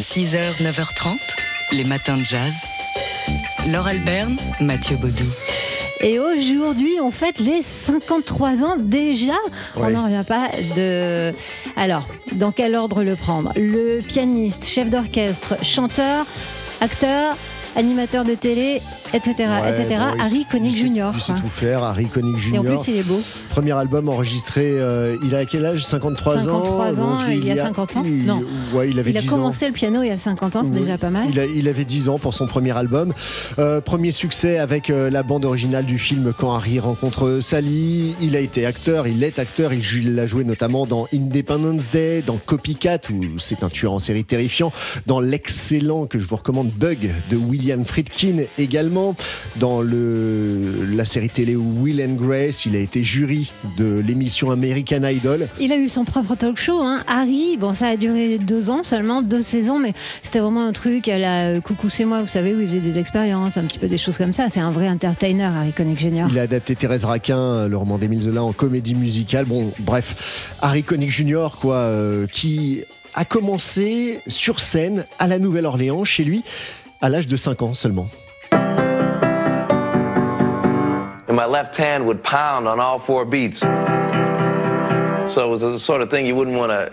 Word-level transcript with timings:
6h, 0.00 0.62
9h30, 0.62 1.76
les 1.76 1.84
matins 1.84 2.16
de 2.16 2.22
jazz. 2.22 2.54
Laure 3.70 3.86
Alberne, 3.86 4.34
Mathieu 4.62 4.96
Baudou. 4.96 5.26
Et 6.00 6.18
aujourd'hui, 6.18 6.94
on 7.02 7.10
fête 7.10 7.38
les 7.38 7.60
53 7.62 8.64
ans 8.64 8.76
déjà. 8.78 9.34
On 9.76 9.90
n'en 9.90 10.04
revient 10.04 10.24
pas 10.26 10.48
de. 10.74 11.34
Alors, 11.76 12.08
dans 12.32 12.50
quel 12.50 12.76
ordre 12.76 13.04
le 13.04 13.14
prendre? 13.14 13.52
Le 13.56 14.00
pianiste, 14.00 14.66
chef 14.66 14.88
d'orchestre, 14.88 15.62
chanteur, 15.62 16.24
acteur, 16.80 17.36
animateur 17.76 18.24
de 18.24 18.34
télé, 18.34 18.80
etc. 19.14 19.34
Ouais, 19.62 19.70
etc. 19.70 19.96
bon, 20.12 20.20
Harry 20.22 20.44
Connick 20.50 20.74
Jr. 20.76 21.10
Il 21.14 21.20
sait 21.20 21.32
tout 21.34 21.48
faire, 21.48 21.82
Harry 21.82 22.06
Connick 22.06 22.38
Jr. 22.38 22.54
Et 22.54 22.58
en 22.58 22.64
plus, 22.64 22.88
il 22.88 22.96
est 22.96 23.02
beau. 23.02 23.20
Premier 23.50 23.72
album 23.72 24.08
enregistré, 24.08 24.62
euh, 24.66 25.16
il 25.24 25.34
a 25.34 25.44
quel 25.44 25.66
âge? 25.66 25.84
53, 25.84 26.40
53 26.40 27.00
ans, 27.00 27.18
il 27.28 27.44
y 27.44 27.50
a 27.50 27.56
50 27.64 27.96
ans 27.96 28.02
il- 28.04 28.24
Non. 28.26 28.42
Ouais, 28.74 28.88
il 28.90 28.98
avait 28.98 29.10
Il 29.10 29.18
a 29.18 29.20
10 29.20 29.26
commencé 29.28 29.66
le 29.66 29.72
piano 29.72 30.02
il 30.02 30.08
y 30.08 30.12
a 30.12 30.18
50 30.18 30.56
ans, 30.56 30.62
c'est 30.64 30.72
Oui. 30.72 30.80
déjà 30.80 30.98
pas 30.98 31.10
mal. 31.10 31.26
Il, 31.30 31.38
a- 31.40 31.46
il 31.46 31.68
avait 31.68 31.84
10 31.84 32.08
ans 32.08 32.18
pour 32.18 32.34
son 32.34 32.46
premier 32.46 32.76
album. 32.76 33.12
Euh, 33.58 33.80
premier 33.80 34.12
succès 34.12 34.58
avec 34.58 34.90
euh, 34.90 35.10
la 35.10 35.22
bande 35.22 35.44
originale 35.44 35.84
du 35.86 35.98
film 35.98 36.32
Quand 36.36 36.54
Harry 36.54 36.78
rencontre 36.80 37.38
Sally. 37.40 38.14
Il 38.20 38.36
a 38.36 38.40
été 38.40 38.66
acteur, 38.66 39.06
il 39.06 39.22
est 39.24 39.38
acteur, 39.38 39.72
il 39.72 40.14
l'a 40.14 40.26
joué 40.26 40.44
notamment 40.44 40.86
dans 40.86 41.06
Independence 41.14 41.84
Day, 41.92 42.22
dans 42.24 42.36
Copycat, 42.36 42.98
où 43.10 43.38
c'est 43.38 43.62
un 43.64 43.68
tueur 43.68 43.92
en 43.92 43.98
série 43.98 44.24
terrifiant, 44.24 44.72
dans 45.06 45.20
l'excellent, 45.20 46.06
que 46.06 46.18
je 46.18 46.26
vous 46.26 46.36
recommande, 46.36 46.68
Bug 46.70 47.10
de 47.30 47.36
William 47.36 47.84
Friedkin 47.84 48.42
également, 48.58 48.99
dans 49.56 49.80
le, 49.80 50.84
la 50.92 51.04
série 51.04 51.28
télé 51.28 51.56
Will 51.56 52.02
and 52.02 52.14
Grace, 52.14 52.66
il 52.66 52.76
a 52.76 52.78
été 52.78 53.02
jury 53.02 53.50
de 53.78 54.02
l'émission 54.06 54.50
American 54.50 55.02
Idol. 55.04 55.48
Il 55.58 55.72
a 55.72 55.76
eu 55.76 55.88
son 55.88 56.04
propre 56.04 56.34
talk 56.34 56.56
show, 56.56 56.80
hein. 56.80 57.02
Harry. 57.06 57.56
Bon, 57.58 57.74
ça 57.74 57.88
a 57.88 57.96
duré 57.96 58.38
deux 58.38 58.70
ans 58.70 58.82
seulement, 58.82 59.22
deux 59.22 59.42
saisons, 59.42 59.78
mais 59.78 59.92
c'était 60.22 60.40
vraiment 60.40 60.66
un 60.66 60.72
truc 60.72 61.08
à 61.08 61.18
la 61.18 61.44
euh, 61.46 61.60
Coucou, 61.60 61.88
c'est 61.88 62.04
moi, 62.04 62.20
vous 62.20 62.26
savez, 62.26 62.54
où 62.54 62.60
il 62.60 62.66
faisait 62.66 62.80
des 62.80 62.98
expériences, 62.98 63.56
un 63.56 63.64
petit 63.64 63.78
peu 63.78 63.88
des 63.88 63.98
choses 63.98 64.18
comme 64.18 64.32
ça. 64.32 64.48
C'est 64.50 64.60
un 64.60 64.70
vrai 64.70 64.88
entertainer, 64.88 65.44
Harry 65.44 65.72
Connick 65.72 65.98
Jr. 65.98 66.26
Il 66.30 66.38
a 66.38 66.42
adapté 66.42 66.74
Thérèse 66.74 67.04
Raquin, 67.04 67.68
le 67.68 67.76
roman 67.76 67.98
d'Émile 67.98 68.22
Zola, 68.22 68.42
en 68.42 68.52
comédie 68.52 68.94
musicale. 68.94 69.44
Bon, 69.44 69.72
bref, 69.80 70.54
Harry 70.60 70.82
Connick 70.82 71.10
Jr., 71.10 71.48
quoi, 71.60 71.76
euh, 71.76 72.26
qui 72.26 72.82
a 73.14 73.24
commencé 73.24 74.20
sur 74.26 74.60
scène 74.60 75.04
à 75.18 75.26
la 75.26 75.38
Nouvelle-Orléans, 75.38 76.04
chez 76.04 76.24
lui, 76.24 76.42
à 77.00 77.08
l'âge 77.08 77.28
de 77.28 77.36
5 77.36 77.62
ans 77.62 77.74
seulement. 77.74 78.08
And 81.30 81.36
my 81.36 81.46
left 81.46 81.76
hand 81.76 82.04
would 82.08 82.24
pound 82.24 82.66
on 82.66 82.80
all 82.80 82.98
four 82.98 83.24
beats. 83.24 83.60
So 83.60 85.46
it 85.46 85.48
was 85.48 85.60
the 85.60 85.78
sort 85.78 86.02
of 86.02 86.10
thing 86.10 86.26
you 86.26 86.34
wouldn't 86.34 86.56
want 86.56 86.72
to 86.72 86.92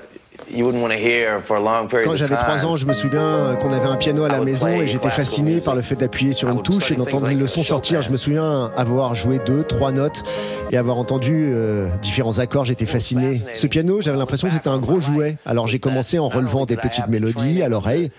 you 0.51 0.65
wouldn't 0.65 0.81
want 0.81 0.89
to 0.91 0.97
hear 0.97 1.39
for 1.43 1.57
a 1.57 1.59
long 1.59 1.87
period 1.87 2.09
Quand 2.09 2.15
j'avais 2.15 2.35
time. 2.37 2.45
3 2.57 2.65
ans, 2.65 2.75
je 2.77 2.85
me 2.85 2.93
souviens 2.93 3.21
euh, 3.21 3.55
qu'on 3.55 3.71
avait 3.73 3.85
un 3.87 3.97
piano 3.97 4.23
à 4.23 4.29
la 4.29 4.39
maison 4.41 4.67
et 4.67 4.87
j'étais 4.87 5.09
fasciné 5.09 5.61
par 5.61 5.75
le 5.75 5.81
fait 5.81 5.95
d'appuyer 5.95 6.31
sur 6.33 6.49
une 6.49 6.61
touche 6.63 6.91
et 6.91 6.95
d'entendre 6.95 7.29
le 7.31 7.47
son 7.47 7.63
sortir. 7.63 8.01
Je 8.01 8.09
me 8.11 8.17
souviens 8.17 8.71
avoir 8.75 9.15
joué 9.15 9.39
deux, 9.45 9.63
trois 9.63 9.91
notes 9.91 10.23
et 10.71 10.77
avoir 10.77 10.97
entendu 10.97 11.51
euh, 11.53 11.87
différents 12.01 12.39
accords. 12.39 12.65
J'étais 12.65 12.85
fasciné. 12.85 13.41
Ce 13.53 13.67
piano, 13.67 14.01
j'avais 14.01 14.17
l'impression 14.17 14.47
que 14.47 14.53
c'était 14.53 14.69
un 14.69 14.79
gros 14.79 14.99
jouet. 14.99 15.37
Alors 15.45 15.67
j'ai 15.67 15.79
commencé 15.79 16.19
en 16.19 16.29
relevant 16.29 16.65
des 16.65 16.77
petites 16.77 17.07
mélodies 17.07 17.61
à 17.61 17.69
l'oreille. 17.69 18.11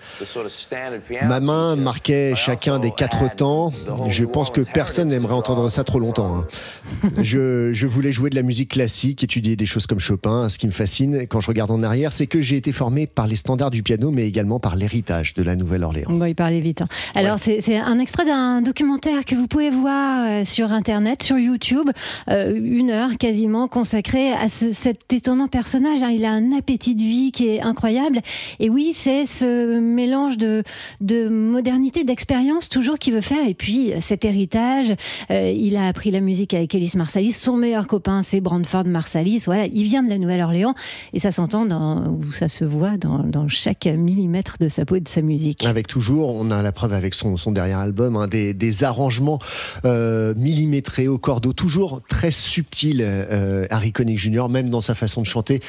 Ma 1.23 1.39
main 1.39 1.75
marquait 1.75 2.33
chacun 2.35 2.79
des 2.79 2.91
quatre 2.91 3.33
temps. 3.35 3.71
Je 4.07 4.25
pense 4.25 4.49
que 4.49 4.61
personne 4.61 5.09
n'aimerait 5.09 5.33
entendre 5.33 5.69
ça 5.69 5.83
trop 5.83 5.99
longtemps. 5.99 6.39
hein. 6.39 7.09
Je, 7.21 7.71
je 7.73 7.87
voulais 7.87 8.11
jouer 8.11 8.29
de 8.29 8.35
la 8.35 8.41
musique 8.43 8.71
classique, 8.71 9.23
étudier 9.23 9.55
des 9.55 9.65
choses 9.65 9.87
comme 9.87 9.99
Chopin. 9.99 10.49
Ce 10.49 10.57
qui 10.57 10.67
me 10.67 10.71
fascine 10.71 11.27
quand 11.27 11.41
je 11.41 11.47
regarde 11.47 11.71
en 11.71 11.83
arrière, 11.83 12.13
c'est 12.19 12.27
que 12.27 12.41
j'ai 12.41 12.57
été 12.57 12.73
formé 12.73 13.07
par 13.07 13.27
les 13.27 13.37
standards 13.37 13.71
du 13.71 13.81
piano, 13.81 14.11
mais 14.11 14.27
également 14.27 14.59
par 14.59 14.75
l'héritage 14.75 15.33
de 15.35 15.41
la 15.41 15.55
Nouvelle-Orléans. 15.55 16.11
Bon, 16.11 16.25
il 16.25 16.35
parlait 16.35 16.59
vite. 16.59 16.81
hein. 16.81 16.89
Alors, 17.15 17.39
c'est 17.39 17.61
c'est 17.61 17.77
un 17.77 17.97
extrait 17.97 18.25
d'un 18.25 18.61
documentaire 18.61 19.23
que 19.23 19.35
vous 19.35 19.47
pouvez 19.47 19.69
voir 19.69 20.25
euh, 20.27 20.43
sur 20.43 20.73
Internet, 20.73 21.23
sur 21.23 21.37
YouTube, 21.37 21.89
euh, 22.29 22.59
une 22.61 22.89
heure 22.91 23.17
quasiment 23.17 23.69
consacrée 23.69 24.33
à 24.33 24.49
ce- 24.49 24.73
cet 24.73 25.13
étonnant 25.13 25.47
personnage. 25.47 26.03
hein. 26.03 26.09
Il 26.09 26.25
a 26.25 26.31
un 26.31 26.51
appétit 26.51 26.93
de 26.93 27.01
vie 27.03 27.31
qui 27.31 27.47
est 27.47 27.61
incroyable. 27.61 28.19
Et 28.59 28.69
oui, 28.69 28.91
c'est 28.93 29.25
ce 29.25 29.79
mélange 29.79 30.37
de, 30.37 30.63
de 30.99 31.29
modernité, 31.29 32.03
d'expérience 32.03 32.67
toujours 32.67 32.97
qu'il 32.99 33.13
veut 33.13 33.21
faire. 33.21 33.47
Et 33.47 33.53
puis, 33.53 33.93
cet 34.01 34.25
héritage, 34.25 34.91
euh, 35.31 35.53
il 35.55 35.77
a 35.77 35.87
appris 35.87 36.11
la 36.11 36.19
musique 36.19 36.53
avec 36.53 36.75
Ellis 36.75 36.91
Marsalis. 36.97 37.31
Son 37.31 37.55
meilleur 37.55 37.87
copain, 37.87 38.23
c'est 38.23 38.41
Brandford 38.41 38.83
Marsalis. 38.87 39.43
Voilà, 39.45 39.67
il 39.67 39.83
vient 39.85 40.03
de 40.03 40.09
la 40.09 40.17
Nouvelle-Orléans 40.17 40.73
et 41.13 41.19
ça 41.19 41.31
s'entend 41.31 41.65
dans, 41.65 42.08
ou 42.09 42.31
ça 42.31 42.49
se 42.49 42.65
voit 42.65 42.97
dans, 42.97 43.19
dans 43.19 43.47
chaque 43.47 43.85
millimètre 43.85 44.55
de 44.59 44.67
sa 44.67 44.85
peau 44.85 44.95
et 44.95 44.99
de 45.01 45.07
sa 45.07 45.21
musique. 45.21 45.65
Avec 45.65 45.87
toujours, 45.87 46.35
on 46.35 46.51
a 46.51 46.61
la 46.61 46.71
preuve 46.71 46.93
avec 46.93 47.13
son, 47.13 47.37
son 47.37 47.51
dernier 47.51 47.73
album, 47.73 48.15
hein, 48.15 48.27
des, 48.27 48.53
des 48.53 48.83
arrangements 48.83 49.39
euh, 49.85 50.33
millimétrés 50.35 51.07
au 51.07 51.17
cordeau, 51.17 51.53
toujours 51.53 52.01
très 52.09 52.31
subtils, 52.31 53.01
euh, 53.05 53.65
Harry 53.69 53.91
Connick 53.91 54.17
Jr., 54.19 54.47
même 54.49 54.69
dans 54.69 54.81
sa 54.81 54.95
façon 54.95 55.21
de 55.21 55.27
chanter. 55.27 55.61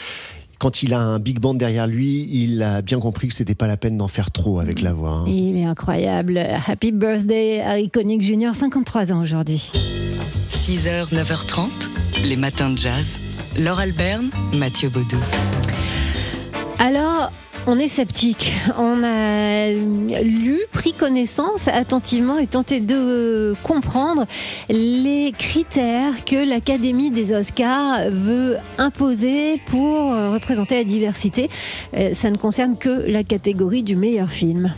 Quand 0.58 0.82
il 0.82 0.92
a 0.92 1.00
un 1.00 1.18
big 1.18 1.38
band 1.40 1.54
derrière 1.54 1.86
lui, 1.86 2.28
il 2.30 2.62
a 2.62 2.82
bien 2.82 3.00
compris 3.00 3.28
que 3.28 3.34
c'était 3.34 3.54
pas 3.54 3.66
la 3.66 3.78
peine 3.78 3.96
d'en 3.96 4.08
faire 4.08 4.30
trop 4.30 4.60
avec 4.60 4.82
la 4.82 4.92
voix. 4.92 5.10
hein. 5.10 5.24
Il 5.26 5.56
est 5.56 5.64
incroyable. 5.64 6.38
Happy 6.66 6.92
birthday, 6.92 7.60
Harry 7.60 7.88
Connick 7.88 8.20
Jr., 8.22 8.50
53 8.54 9.10
ans 9.12 9.22
aujourd'hui. 9.22 9.70
6h, 10.50 11.14
9h30, 11.14 11.68
les 12.28 12.36
matins 12.36 12.68
de 12.68 12.76
jazz. 12.76 13.18
Laure 13.58 13.80
Alberne, 13.80 14.28
Mathieu 14.58 14.90
Baudou. 14.90 15.16
Alors, 16.82 17.30
on 17.66 17.78
est 17.78 17.88
sceptique. 17.88 18.54
On 18.78 19.04
a 19.04 19.70
lu, 19.70 20.60
pris 20.72 20.94
connaissance 20.94 21.68
attentivement 21.68 22.38
et 22.38 22.46
tenté 22.46 22.80
de 22.80 23.54
comprendre 23.62 24.24
les 24.70 25.30
critères 25.36 26.24
que 26.24 26.36
l'Académie 26.48 27.10
des 27.10 27.34
Oscars 27.34 28.08
veut 28.10 28.56
imposer 28.78 29.60
pour 29.66 30.10
euh, 30.10 30.32
représenter 30.32 30.76
la 30.76 30.84
diversité. 30.84 31.50
Euh, 31.98 32.14
Ça 32.14 32.30
ne 32.30 32.38
concerne 32.38 32.78
que 32.78 33.10
la 33.10 33.24
catégorie 33.24 33.82
du 33.82 33.94
meilleur 33.94 34.30
film. 34.30 34.72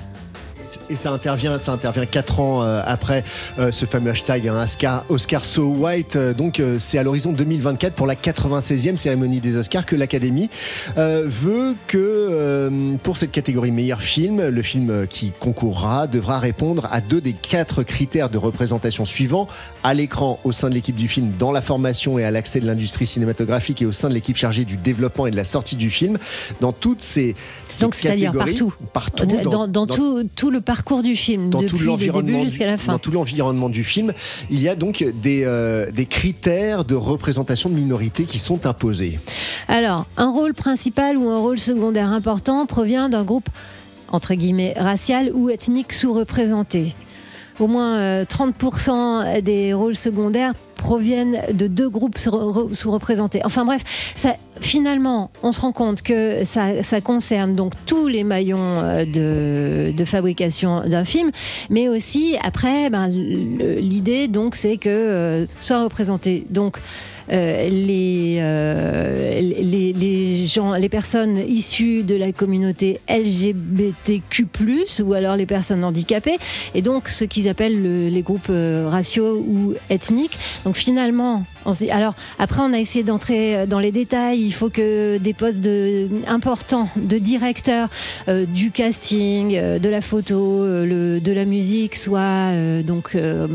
Et 0.93 0.97
ça 0.97 1.11
intervient, 1.11 1.57
ça 1.57 1.73
intervient 1.73 2.05
quatre 2.05 2.39
ans 2.39 2.63
euh, 2.63 2.83
après 2.85 3.25
euh, 3.59 3.73
ce 3.73 3.87
fameux 3.87 4.11
hashtag 4.11 4.47
hein, 4.49 4.63
Oscar, 4.63 5.07
Oscar 5.09 5.47
So 5.47 5.63
White. 5.69 6.17
Euh, 6.17 6.35
donc 6.35 6.61
c'est 6.79 6.99
à 6.99 7.03
l'horizon 7.03 7.33
2024 7.33 7.95
pour 7.95 8.07
la 8.07 8.15
96e 8.15 8.99
cérémonie 8.99 9.41
des 9.41 9.57
Oscars 9.57 9.87
que 9.87 9.97
l'Académie 9.97 10.51
veut 10.97 11.75
que 11.87 12.97
pour 13.03 13.17
cette 13.17 13.31
catégorie 13.31 13.71
meilleur 13.71 14.03
film, 14.03 14.47
le 14.49 14.63
film 14.63 15.07
qui 15.07 15.33
concourra 15.33 16.07
devra 16.07 16.39
répondre 16.39 16.87
à 16.93 17.01
deux 17.01 17.23
des 17.23 17.33
quatre 17.33 17.83
critères 17.85 18.29
de 18.29 18.37
représentation 18.37 19.07
suivants 19.07 19.49
à 19.85 19.95
l'écran 19.95 20.39
au 20.45 20.53
sein 20.53 20.69
de 20.69 20.75
l'équipe 20.75 20.97
du 20.97 21.09
film, 21.09 21.33
dans 21.39 21.53
la 21.53 21.63
formation 21.63 22.19
et 22.19 22.25
à 22.25 22.31
l'accès 22.31 22.61
de 22.61 22.67
l'industrie 22.67 23.07
cinématographique 23.07 23.81
et 23.81 23.87
au 23.87 23.93
sein 23.93 24.09
de 24.11 24.15
l'équipe 24.15 24.37
chargée 24.37 24.65
du 24.67 24.77
développement 24.77 25.27
et 25.27 25.31
de 25.31 25.37
la 25.37 25.45
sortie 25.45 25.77
du 25.77 25.91
film. 25.91 26.19
Dans 26.61 26.73
toutes 26.73 27.03
ces, 27.03 27.35
ces 27.69 27.85
Donc, 27.85 27.95
c'est-à-dire 27.95 28.33
partout. 28.35 28.75
partout 28.93 29.27
Dans, 29.27 29.51
dans- 29.51 29.69
dans 29.69 29.87
tout, 29.87 30.29
tout 30.37 30.51
le 30.51 30.61
parcours 30.61 30.82
du 31.03 31.17
film, 31.17 31.49
dans 31.51 31.63
tout 31.63 31.79
le 31.79 31.87
l'environnement 31.87 32.27
début 32.33 32.39
du- 32.45 32.49
jusqu'à 32.51 32.67
la 32.67 32.77
fin. 32.79 32.93
Dans 32.93 32.99
tout 32.99 33.11
l'environnement 33.11 33.69
du 33.69 33.85
film, 33.85 34.13
il 34.51 34.61
y 34.63 34.69
a 34.69 34.75
donc 34.75 35.05
des, 35.23 35.43
euh, 35.45 35.91
des 35.91 36.07
critères 36.07 36.85
de 36.85 36.95
représentation 36.95 37.71
de 37.71 37.75
minorités 37.75 38.25
qui 38.25 38.39
sont 38.39 38.67
imposés. 38.67 39.19
Alors, 39.69 40.07
un 40.17 40.31
rôle 40.31 40.55
principal 40.55 41.17
ou 41.17 41.31
un 41.31 41.39
rôle 41.39 41.59
secondaire 41.59 42.09
important 42.11 42.67
provient 42.67 43.09
d'un 43.09 43.25
groupe, 43.25 43.49
entre 44.09 44.35
guillemets, 44.35 44.75
racial 44.77 45.31
ou 45.35 45.49
ethnique 45.51 45.93
sous-représenté. 45.93 46.95
Au 47.61 47.67
moins 47.67 47.97
euh, 47.99 48.25
30% 48.25 49.41
des 49.43 49.73
rôles 49.75 49.95
secondaires 49.95 50.53
proviennent 50.77 51.43
de 51.55 51.67
deux 51.69 51.89
groupes 51.89 52.19
sous- 52.19 52.75
sous-représentés. 52.75 53.41
Enfin 53.45 53.65
bref, 53.65 53.83
ça, 54.17 54.35
finalement, 54.63 55.31
on 55.43 55.53
se 55.53 55.61
rend 55.61 55.73
compte 55.73 56.03
que 56.03 56.45
ça, 56.45 57.01
concerne 57.03 57.55
donc 57.55 57.73
tous 57.87 58.07
les 58.09 58.25
maillons 58.25 58.81
euh, 58.81 59.93
de, 59.93 60.05
fabrication 60.05 60.81
d'un 60.87 61.05
film, 61.05 61.31
mais 61.71 61.89
aussi 61.89 62.37
après, 62.43 62.91
ben, 62.91 63.07
l'idée 63.09 64.29
donc 64.29 64.57
c'est 64.57 64.77
que 64.77 64.89
euh, 64.89 65.47
soit 65.61 65.83
représenté 65.85 66.45
donc 66.51 66.77
euh, 67.31 67.69
les, 67.69 68.37
euh, 68.41 69.41
les, 69.41 69.93
les 69.93 70.47
gens, 70.47 70.75
les 70.75 70.89
personnes 70.89 71.39
issues 71.39 72.03
de 72.03 72.17
la 72.17 72.33
communauté 72.33 73.01
LGBTQ+, 73.09 74.47
ou 75.03 75.13
alors 75.15 75.37
les 75.37 75.47
personnes 75.47 75.85
handicapées, 75.85 76.39
et 76.75 76.83
donc 76.83 77.09
ce 77.09 77.25
qu'ils 77.25 77.49
appellent 77.49 77.81
le- 77.81 78.09
les 78.09 78.23
groupes 78.23 78.51
raciaux 78.89 79.37
ou 79.39 79.75
ethniques. 79.89 80.39
Donc 80.65 80.75
finalement, 80.77 81.45
alors 81.91 82.15
après 82.39 82.61
on 82.63 82.73
a 82.73 82.79
essayé 82.79 83.05
d'entrer 83.05 83.67
dans 83.67 83.79
les 83.81 83.93
détails, 83.93 84.41
il 84.41 84.53
faut 84.53 84.71
que 84.71 85.19
des 85.19 85.35
postes 85.35 85.61
de, 85.61 86.09
importants 86.27 86.89
de 86.97 87.19
directeur 87.19 87.89
euh, 88.29 88.47
du 88.47 88.71
casting, 88.71 89.55
euh, 89.57 89.79
de 89.79 89.89
la 89.89 90.01
photo, 90.01 90.63
euh, 90.63 91.21
de 91.21 91.33
la 91.33 91.45
musique 91.45 91.97
soient 91.97 92.53
euh, 92.53 92.83
donc 92.83 93.15
euh, 93.15 93.47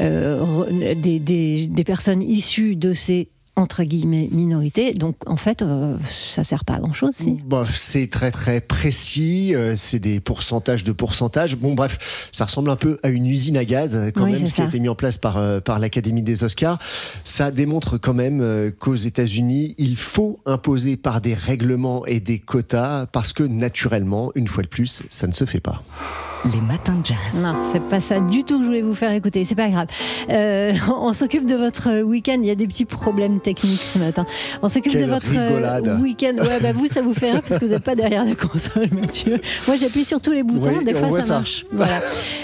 euh, 0.00 0.94
des- 0.94 1.18
des 1.66 1.84
personnes 1.84 2.22
issues 2.22 2.76
de 2.76 2.92
ces 2.92 3.28
entre 3.58 3.82
guillemets 3.82 4.28
minorité. 4.30 4.94
Donc 4.94 5.16
en 5.26 5.36
fait, 5.36 5.62
euh, 5.62 5.96
ça 6.10 6.44
sert 6.44 6.64
pas 6.64 6.74
à 6.74 6.80
grand 6.80 6.92
chose. 6.92 7.10
Si. 7.14 7.36
Bah, 7.44 7.64
c'est 7.68 8.08
très 8.08 8.30
très 8.30 8.60
précis. 8.60 9.54
Euh, 9.54 9.74
c'est 9.76 9.98
des 9.98 10.20
pourcentages 10.20 10.84
de 10.84 10.92
pourcentages. 10.92 11.56
Bon 11.56 11.74
bref, 11.74 12.28
ça 12.32 12.44
ressemble 12.44 12.70
un 12.70 12.76
peu 12.76 12.98
à 13.02 13.08
une 13.08 13.26
usine 13.26 13.56
à 13.56 13.64
gaz 13.64 13.96
euh, 13.96 14.10
quand 14.14 14.26
même, 14.26 14.46
ce 14.46 14.54
qui 14.54 14.60
a 14.60 14.66
été 14.66 14.78
mis 14.78 14.88
en 14.88 14.94
place 14.94 15.18
par 15.18 15.38
par 15.62 15.78
l'Académie 15.78 16.22
des 16.22 16.44
Oscars. 16.44 16.78
Ça 17.24 17.50
démontre 17.50 17.98
quand 17.98 18.14
même 18.14 18.72
qu'aux 18.78 18.94
États-Unis, 18.94 19.74
il 19.78 19.96
faut 19.96 20.38
imposer 20.46 20.96
par 20.96 21.20
des 21.20 21.34
règlements 21.34 22.06
et 22.06 22.20
des 22.20 22.38
quotas 22.38 23.06
parce 23.06 23.32
que 23.32 23.42
naturellement, 23.42 24.30
une 24.34 24.48
fois 24.48 24.62
de 24.62 24.68
plus, 24.68 25.02
ça 25.10 25.26
ne 25.26 25.32
se 25.32 25.44
fait 25.44 25.60
pas. 25.60 25.82
Les 26.44 26.60
matins 26.60 26.94
de 26.94 27.04
jazz. 27.04 27.42
Non, 27.42 27.54
c'est 27.72 27.82
pas 27.82 28.00
ça 28.00 28.20
du 28.20 28.44
tout 28.44 28.58
que 28.58 28.62
je 28.62 28.68
voulais 28.68 28.82
vous 28.82 28.94
faire 28.94 29.10
écouter. 29.10 29.44
C'est 29.44 29.56
pas 29.56 29.68
grave. 29.68 29.88
Euh, 30.30 30.72
on 31.00 31.12
s'occupe 31.12 31.46
de 31.46 31.56
votre 31.56 32.02
week-end. 32.02 32.38
Il 32.40 32.46
y 32.46 32.50
a 32.50 32.54
des 32.54 32.68
petits 32.68 32.84
problèmes 32.84 33.40
techniques 33.40 33.82
ce 33.82 33.98
matin. 33.98 34.24
On 34.62 34.68
s'occupe 34.68 34.96
de 34.96 35.04
votre 35.04 35.36
euh, 35.36 35.98
week-end. 35.98 36.36
Ouais, 36.38 36.60
bah 36.60 36.72
vous, 36.72 36.86
ça 36.86 37.02
vous 37.02 37.12
fait 37.12 37.32
rire 37.32 37.42
parce 37.46 37.58
que 37.58 37.64
vous 37.64 37.72
n'êtes 37.72 37.82
pas 37.82 37.96
derrière 37.96 38.24
la 38.24 38.36
console, 38.36 38.88
Mathieu. 38.92 39.38
Moi, 39.66 39.76
j'appuie 39.76 40.04
sur 40.04 40.20
tous 40.20 40.30
les 40.30 40.44
boutons. 40.44 40.80
des 40.82 40.94
fois, 40.94 41.10
ça, 41.20 41.26
marche. 41.26 41.66
Voilà. 41.72 42.00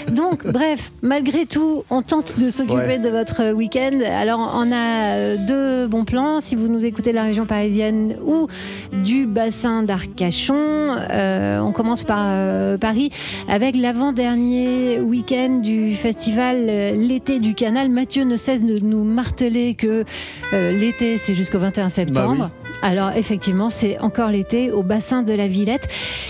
Donc, 0.09 0.45
bref, 0.45 0.91
malgré 1.01 1.45
tout, 1.45 1.83
on 1.89 2.01
tente 2.01 2.37
de 2.37 2.49
s'occuper 2.49 2.99
de 2.99 3.09
votre 3.09 3.53
week-end. 3.53 3.97
Alors, 4.05 4.53
on 4.55 4.71
a 4.73 5.15
euh, 5.15 5.37
deux 5.47 5.87
bons 5.87 6.05
plans. 6.05 6.41
Si 6.41 6.55
vous 6.55 6.67
nous 6.67 6.83
écoutez 6.83 7.11
de 7.11 7.15
la 7.15 7.23
région 7.23 7.45
parisienne 7.45 8.17
ou 8.25 8.47
du 8.91 9.25
bassin 9.25 9.83
d'Arcachon, 9.83 10.95
on 11.09 11.71
commence 11.71 12.03
par 12.03 12.77
Paris 12.77 13.11
avec 13.47 13.75
l'avant-dernier 13.85 14.99
week-end 14.99 15.59
du 15.61 15.93
festival 15.93 16.65
euh, 16.67 16.91
L'été 16.93 17.37
du 17.37 17.53
canal. 17.53 17.87
Mathieu 17.87 18.23
ne 18.23 18.35
cesse 18.35 18.63
de 18.63 18.83
nous 18.83 19.03
marteler 19.03 19.75
que 19.75 20.03
euh, 20.53 20.71
l'été, 20.71 21.19
c'est 21.19 21.35
jusqu'au 21.35 21.59
21 21.59 21.89
septembre. 21.89 22.49
Bah 22.49 22.51
Alors 22.81 23.11
effectivement, 23.11 23.69
c'est 23.69 23.99
encore 23.99 24.31
l'été 24.31 24.71
au 24.71 24.81
bassin 24.81 25.21
de 25.21 25.33
la 25.33 25.47
Villette. 25.47 25.87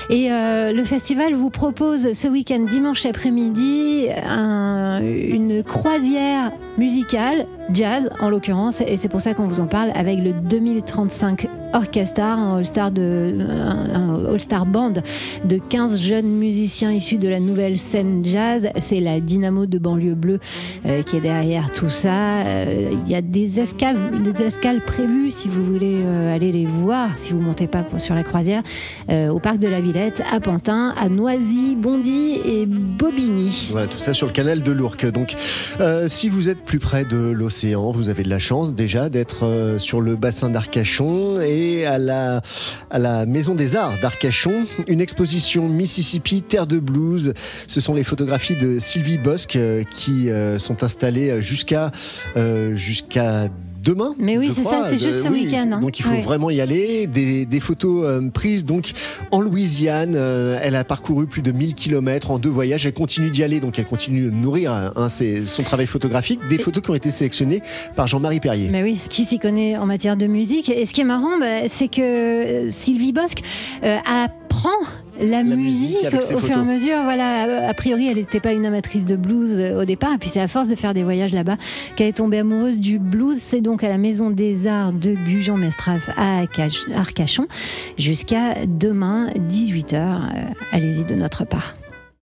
Et 0.09 0.33
euh, 0.33 0.73
le 0.73 0.83
festival 0.83 1.33
vous 1.33 1.49
propose 1.49 2.11
ce 2.11 2.27
week-end, 2.27 2.59
dimanche 2.59 3.05
après-midi, 3.05 4.09
une 4.09 5.63
croisière 5.63 6.51
musicale, 6.77 7.45
jazz 7.73 8.09
en 8.19 8.29
l'occurrence, 8.29 8.81
et 8.81 8.97
c'est 8.97 9.09
pour 9.09 9.21
ça 9.21 9.33
qu'on 9.33 9.47
vous 9.47 9.59
en 9.59 9.67
parle 9.67 9.91
avec 9.95 10.19
le 10.19 10.33
2035 10.33 11.47
Orchestra, 11.75 12.33
un 12.33 12.57
All-Star 12.57 12.91
All 14.61 14.67
Band 14.67 14.93
de 15.43 15.57
15 15.57 15.99
jeunes 15.99 16.27
musiciens 16.27 16.91
issus 16.91 17.17
de 17.17 17.27
la 17.27 17.41
nouvelle 17.41 17.77
scène 17.77 18.23
jazz. 18.23 18.69
C'est 18.79 19.01
la 19.01 19.19
Dynamo 19.19 19.65
de 19.65 19.77
banlieue 19.77 20.15
bleue 20.15 20.39
euh, 20.85 21.01
qui 21.01 21.17
est 21.17 21.21
derrière 21.21 21.71
tout 21.71 21.89
ça. 21.89 22.45
Euh, 22.45 22.91
il 23.05 23.11
y 23.11 23.15
a 23.15 23.21
des 23.21 23.59
escales, 23.59 23.97
des 24.23 24.41
escales 24.41 24.79
prévues 24.79 25.31
si 25.31 25.49
vous 25.49 25.65
voulez 25.65 26.01
euh, 26.03 26.33
aller 26.33 26.53
les 26.53 26.65
voir, 26.65 27.17
si 27.17 27.33
vous 27.33 27.41
montez 27.41 27.67
pas 27.67 27.83
sur 27.97 28.15
la 28.15 28.23
croisière, 28.23 28.63
au 29.09 29.39
parc 29.39 29.59
de 29.59 29.67
la 29.67 29.81
Villette, 29.81 30.23
à 30.31 30.39
Pantin, 30.39 30.93
à 30.97 31.09
Noisy, 31.09 31.75
Bondy 31.75 32.39
et 32.45 32.65
Bobigny. 32.65 33.69
Voilà, 33.71 33.87
tout 33.87 33.97
ça 33.97 34.13
sur 34.13 34.27
le 34.27 34.33
canal 34.33 34.63
de 34.63 34.71
l'Ourcq. 34.71 35.11
Donc, 35.11 35.35
si 36.07 36.29
vous 36.29 36.49
êtes 36.49 36.64
plus 36.65 36.79
près 36.79 37.05
de 37.05 37.17
l'océan, 37.17 37.91
vous 37.91 38.09
avez 38.09 38.23
de 38.23 38.29
la 38.29 38.39
chance 38.39 38.75
déjà 38.75 39.09
d'être 39.09 39.75
sur 39.79 40.01
le 40.01 40.15
bassin 40.15 40.49
d'Arcachon 40.49 41.39
et 41.41 41.85
à 41.85 41.97
la, 41.97 42.41
Maison 43.25 43.55
des 43.55 43.75
Arts 43.75 43.93
d'Arcachon, 44.01 44.65
une 44.87 45.01
exposition 45.01 45.67
Mississippi, 45.69 46.41
terre 46.41 46.67
de 46.67 46.79
blues. 46.79 47.33
Ce 47.67 47.81
sont 47.81 47.93
les 47.93 48.03
photographies 48.03 48.55
de 48.55 48.79
Sylvie 48.79 49.17
Bosque 49.17 49.55
euh, 49.55 49.83
qui 49.83 50.29
euh, 50.29 50.57
sont 50.59 50.83
installées 50.83 51.29
euh, 51.29 51.41
jusqu'à 51.41 51.91
demain. 53.85 54.15
Mais 54.19 54.37
oui, 54.37 54.51
c'est 54.53 54.63
ça, 54.63 54.87
c'est 54.89 54.97
juste 54.97 55.23
ce 55.23 55.29
week-end. 55.29 55.69
Hein. 55.71 55.79
Donc 55.79 55.99
il 55.99 56.03
faut 56.03 56.21
vraiment 56.21 56.49
y 56.49 56.59
aller. 56.59 57.07
Des, 57.07 57.59
photos 57.59 58.21
prises 58.33 58.65
donc 58.65 58.91
en 59.31 59.41
Louisiane. 59.41 60.15
elle 60.15 60.75
a 60.75 60.83
parcouru 60.83 61.25
plus 61.25 61.41
de 61.41 61.51
1000 61.51 61.73
km 61.73 62.31
en 62.31 62.39
deux 62.39 62.49
voyages. 62.49 62.85
Elle 62.85 62.93
continue 62.93 63.29
d'y 63.29 63.43
aller, 63.43 63.59
donc 63.59 63.79
elle 63.79 63.85
continue 63.85 64.25
de 64.25 64.29
nourrir 64.29 64.71
hein, 64.73 65.07
son 65.09 65.63
travail 65.63 65.87
photographique. 65.87 66.39
Des 66.49 66.57
photos 66.57 66.83
qui 66.83 66.91
ont 66.91 66.95
été 66.95 67.11
sélectionnées 67.11 67.61
par 67.95 68.07
Jean-Marie 68.07 68.39
Perrier. 68.39 68.69
Mais 68.69 68.83
oui, 68.83 68.99
qui 69.09 69.25
s'y 69.25 69.39
connaît 69.39 69.77
en 69.77 69.85
matière 69.85 70.17
de 70.17 70.27
musique. 70.27 70.69
Et 70.69 70.85
ce 70.85 70.93
qui 70.93 71.01
est 71.01 71.05
marrant, 71.05 71.37
bah, 71.39 71.67
c'est 71.69 71.87
que 71.87 72.69
Sylvie 72.71 73.13
Bosque 73.13 73.41
apprend 73.81 74.69
la, 75.19 75.43
musique, 75.43 75.97
au 76.13 76.37
fur 76.39 76.49
et 76.49 76.59
à 76.59 76.63
mesure. 76.63 77.01
Voilà, 77.03 77.67
a 77.69 77.73
priori, 77.73 78.07
elle 78.07 78.17
n'était 78.17 78.39
pas 78.39 78.53
une 78.53 78.65
amatrice 78.65 79.05
de 79.05 79.15
blues 79.15 79.55
euh, 79.57 79.81
au 79.81 79.85
départ. 79.85 80.13
Et 80.13 80.17
puis 80.17 80.29
c'est 80.29 80.41
à 80.41 80.47
force 80.47 80.67
de 80.67 80.75
faire 80.75 80.93
des 80.93 81.03
voyages 81.03 81.33
là-bas 81.33 81.57
qu'elle 81.95 82.07
est 82.07 82.17
tombée 82.17 82.39
amoureuse 82.39 82.79
du 82.79 82.99
blues. 82.99 83.37
C'est 83.39 83.61
donc 83.61 83.83
à 83.83 83.89
la 83.89 83.97
Maison 83.97 84.29
des 84.29 84.67
Arts 84.67 84.93
de 84.93 85.13
Gujan-Mestras 85.13 86.09
à 86.17 86.41
Arcachon 86.95 87.47
jusqu'à 87.97 88.65
demain, 88.65 89.29
18h. 89.49 89.95
Euh, 89.95 90.17
allez-y 90.71 91.05
de 91.05 91.15
notre 91.15 91.45
part. 91.45 91.75